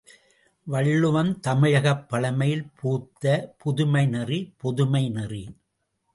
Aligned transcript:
வள்ளுவம் 0.67 1.39
தமிழகப் 1.39 2.09
பழமையில் 2.09 2.65
பூத்த 2.81 3.53
புதுமைநெறி 3.65 4.53
பொதுமை 4.57 5.09
நெறி. 5.09 5.43